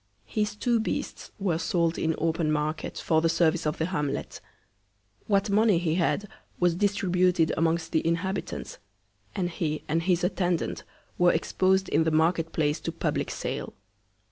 [0.25, 4.41] His two Beasts were sold in open Market, for the Service of the Hamlet;
[5.27, 6.27] What Money he had
[6.59, 8.79] was distributed amongst the Inhabitants;
[9.35, 10.83] and he and his Attendant
[11.19, 13.75] were expos'd in the Market place to public Sale.